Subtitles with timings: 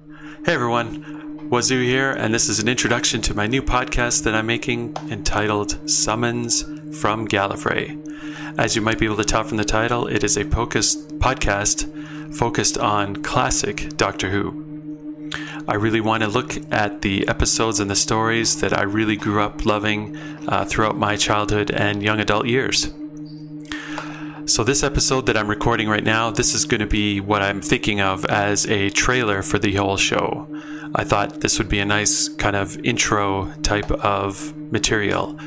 [0.00, 4.46] Hey everyone, Wazoo here, and this is an introduction to my new podcast that I'm
[4.46, 6.62] making entitled Summons
[6.98, 7.98] from Gallifrey.
[8.58, 12.78] As you might be able to tell from the title, it is a podcast focused
[12.78, 15.30] on classic Doctor Who.
[15.68, 19.42] I really want to look at the episodes and the stories that I really grew
[19.42, 20.16] up loving
[20.48, 22.90] uh, throughout my childhood and young adult years.
[24.50, 27.60] So, this episode that I'm recording right now, this is going to be what I'm
[27.60, 30.48] thinking of as a trailer for the whole show.
[30.92, 35.38] I thought this would be a nice kind of intro type of material.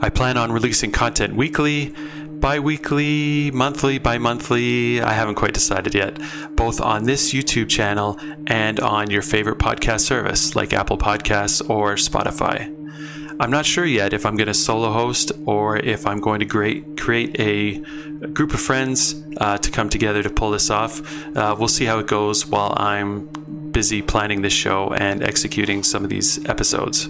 [0.00, 1.92] I plan on releasing content weekly,
[2.28, 5.02] bi weekly, monthly, bi monthly.
[5.02, 6.16] I haven't quite decided yet,
[6.54, 11.96] both on this YouTube channel and on your favorite podcast service like Apple Podcasts or
[11.96, 12.79] Spotify.
[13.40, 16.46] I'm not sure yet if I'm going to solo host or if I'm going to
[16.46, 17.78] create, a
[18.34, 21.00] group of friends uh, to come together to pull this off.
[21.34, 23.28] Uh, we'll see how it goes while I'm
[23.72, 27.08] busy planning this show and executing some of these episodes.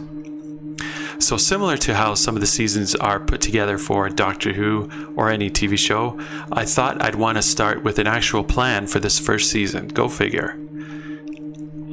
[1.18, 5.30] So, similar to how some of the seasons are put together for Doctor Who or
[5.30, 6.16] any TV show,
[6.52, 9.88] I thought I'd want to start with an actual plan for this first season.
[9.88, 10.59] Go figure.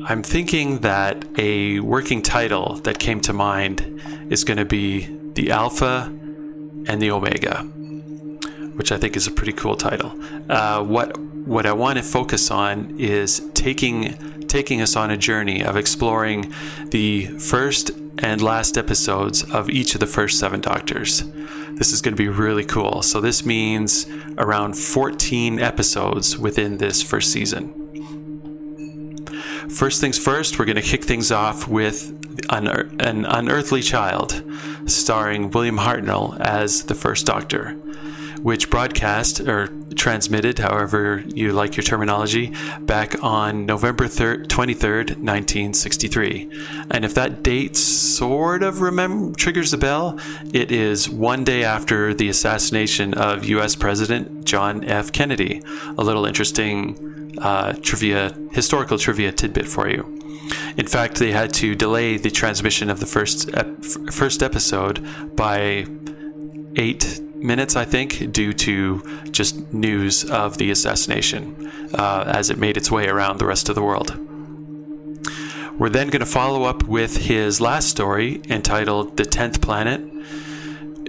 [0.10, 5.52] I'm thinking that a working title that came to mind is going to be The
[5.52, 7.64] Alpha and the Omega,
[8.78, 10.14] which I think is a pretty cool title.
[10.50, 15.62] Uh, what what I want to focus on is taking taking us on a journey
[15.62, 16.54] of exploring
[16.86, 21.24] the first and last episodes of each of the first seven Doctors.
[21.72, 23.02] This is going to be really cool.
[23.02, 27.87] So this means around 14 episodes within this first season.
[29.70, 32.12] First things first, we're going to kick things off with
[32.50, 32.68] An
[33.26, 34.42] Unearthly Child,
[34.86, 37.76] starring William Hartnell as the first Doctor,
[38.48, 46.50] which broadcast or transmitted, however you like your terminology, back on November 3rd, 23rd, 1963.
[46.90, 50.18] And if that date sort of remember, triggers a bell,
[50.54, 53.76] it is one day after the assassination of U.S.
[53.76, 55.12] President John F.
[55.12, 55.62] Kennedy.
[55.98, 60.04] A little interesting uh, trivia, historical trivia tidbit for you.
[60.78, 65.06] In fact, they had to delay the transmission of the first ep- first episode
[65.36, 65.86] by
[66.78, 72.78] eight minutes, I think, due to just news of the assassination uh, as it made
[72.78, 74.16] its way around the rest of the world.
[75.80, 80.02] We're then going to follow up with his last story entitled The Tenth Planet,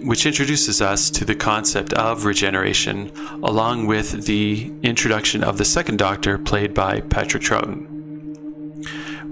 [0.02, 3.10] which introduces us to the concept of regeneration,
[3.42, 7.98] along with the introduction of the second Doctor, played by Patrick Troughton.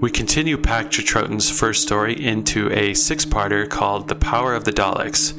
[0.01, 4.73] We continue Patrick Troughton's first story into a six parter called The Power of the
[4.73, 5.33] Daleks,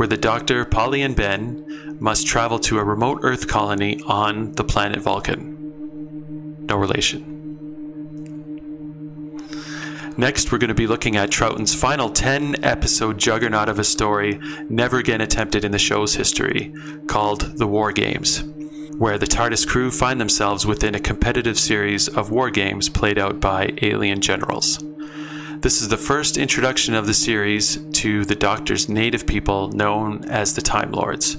[0.00, 4.64] where the Doctor, Polly, and Ben must travel to a remote Earth colony on the
[4.64, 6.64] planet Vulcan.
[6.64, 7.36] No relation.
[10.16, 14.40] Next, we're going to be looking at Troughton's final 10 episode juggernaut of a story
[14.70, 16.72] never again attempted in the show's history,
[17.06, 18.42] called The War Games,
[18.96, 23.38] where the TARDIS crew find themselves within a competitive series of war games played out
[23.38, 24.82] by alien generals.
[25.62, 30.54] This is the first introduction of the series to the Doctor's native people known as
[30.54, 31.36] the Time Lords,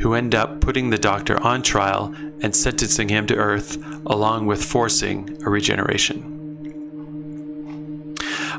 [0.00, 4.64] who end up putting the Doctor on trial and sentencing him to Earth, along with
[4.64, 6.28] forcing a regeneration.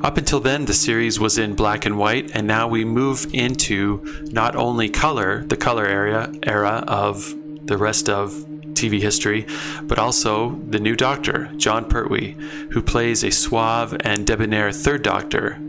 [0.02, 4.02] Up until then, the series was in black and white, and now we move into
[4.32, 7.36] not only color, the color area era of
[7.66, 8.46] the rest of
[8.84, 9.46] TV history,
[9.84, 12.36] but also the new Doctor, Jon Pertwee,
[12.72, 15.60] who plays a suave and debonair third Doctor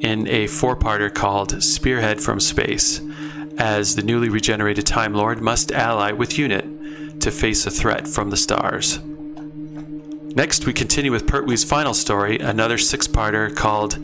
[0.00, 3.00] in a four parter called Spearhead from Space,
[3.58, 8.30] as the newly regenerated Time Lord must ally with UNIT to face a threat from
[8.30, 8.98] the stars.
[10.34, 13.98] Next, we continue with Pertwee's final story, another six parter called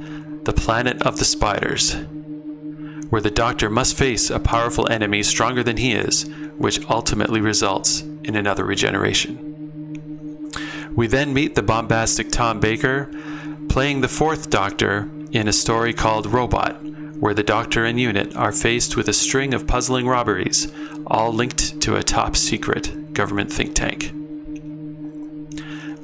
[0.45, 1.97] The Planet of the Spiders,
[3.09, 8.03] where the Doctor must face a powerful enemy stronger than he is, which ultimately results
[8.29, 9.49] in another regeneration.
[10.95, 13.11] We then meet the bombastic Tom Baker,
[13.69, 16.85] playing the fourth Doctor in a story called Robot,
[17.21, 20.73] where the Doctor and UNIT are faced with a string of puzzling robberies,
[21.07, 24.13] all linked to a top secret government think tank.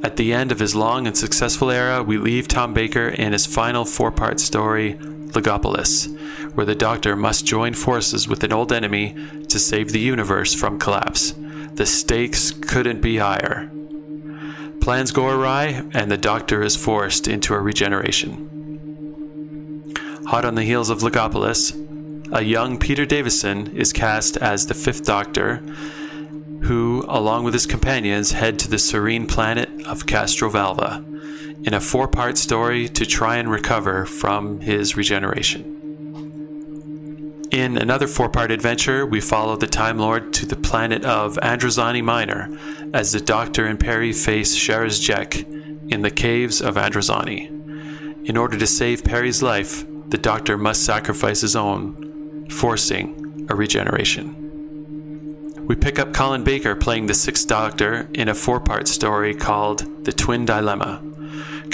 [0.03, 3.47] At the end of his long and successful era, we leave Tom Baker in his
[3.47, 6.15] final four part story, Logopolis,
[6.55, 9.17] where the Doctor must join forces with an old enemy
[9.49, 11.35] to save the universe from collapse.
[11.75, 13.71] The stakes couldn't be higher.
[14.81, 18.51] Plans go awry, and the Doctor is forced into a regeneration.
[20.27, 21.75] Hot on the heels of Logopolis,
[22.33, 25.63] a young Peter Davison is cast as the Fifth Doctor
[26.65, 32.09] who, along with his companions, head to the serene planet of Castrovalva in a four
[32.09, 35.84] part story to try and recover from his regeneration.
[37.55, 42.03] In another four part adventure, we follow the Time Lord to the planet of Androzani
[42.03, 42.51] Minor
[42.93, 44.99] as the Doctor and Peri face Sharaz
[45.89, 47.47] in the caves of Androzani.
[48.29, 54.35] In order to save Peri's life, the Doctor must sacrifice his own, forcing a regeneration.
[55.69, 60.05] We pick up Colin Baker playing the Sixth Doctor in a four part story called
[60.05, 61.14] The Twin Dilemma.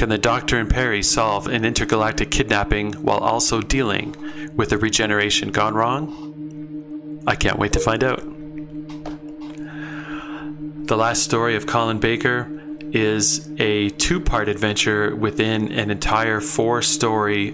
[0.00, 4.16] Can the Doctor and Peri solve an intergalactic kidnapping while also dealing
[4.56, 7.22] with a regeneration gone wrong?
[7.26, 8.22] I can't wait to find out.
[10.86, 12.50] The last story of Colin Baker
[12.92, 17.50] is a two part adventure within an entire four story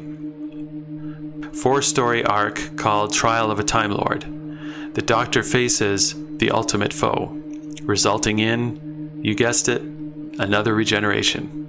[1.52, 4.94] four story arc called Trial of a Time Lord.
[4.94, 7.42] The Doctor faces the ultimate foe,
[7.82, 9.82] resulting in, you guessed it,
[10.38, 11.65] another regeneration.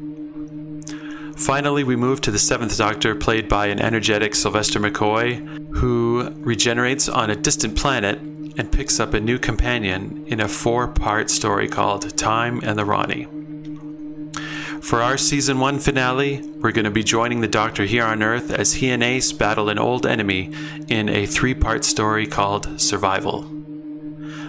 [1.37, 7.07] Finally, we move to the Seventh Doctor, played by an energetic Sylvester McCoy, who regenerates
[7.07, 11.67] on a distant planet and picks up a new companion in a four part story
[11.67, 13.27] called Time and the Rani.
[14.81, 18.49] For our season one finale, we're going to be joining the Doctor here on Earth
[18.49, 20.51] as he and Ace battle an old enemy
[20.87, 23.56] in a three part story called Survival.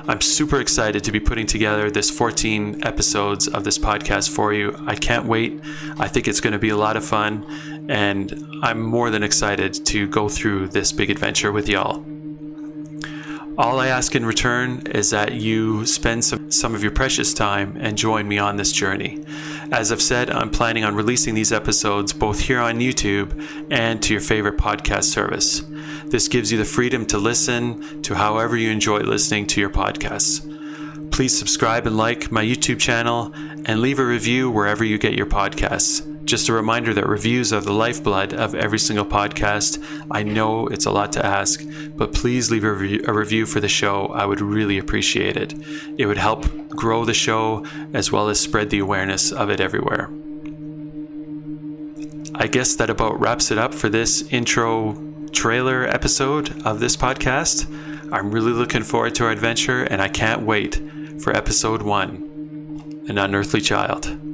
[0.09, 4.75] I'm super excited to be putting together this 14 episodes of this podcast for you.
[4.87, 5.61] I can't wait.
[5.99, 7.45] I think it's going to be a lot of fun,
[7.91, 12.03] and I'm more than excited to go through this big adventure with y'all.
[13.59, 17.77] All I ask in return is that you spend some, some of your precious time
[17.81, 19.25] and join me on this journey.
[19.73, 24.15] As I've said, I'm planning on releasing these episodes both here on YouTube and to
[24.15, 25.65] your favorite podcast service.
[26.05, 30.41] This gives you the freedom to listen to however you enjoy listening to your podcasts.
[31.11, 35.27] Please subscribe and like my YouTube channel and leave a review wherever you get your
[35.27, 36.08] podcasts.
[36.29, 39.83] Just a reminder that reviews are the lifeblood of every single podcast.
[40.11, 41.63] I know it's a lot to ask,
[41.97, 44.09] but please leave a, re- a, review for the show.
[44.09, 45.55] I would really appreciate it.
[45.97, 47.65] It would help grow the show
[47.95, 50.11] as well as spread the awareness of it everywhere.
[52.35, 55.03] I guess that about wraps it up for this intro
[55.33, 57.73] trailer episode of this podcast.
[58.13, 60.79] I'm really looking forward to our adventure, and I can't wait
[61.23, 64.28] for episode one An Unearthly Child.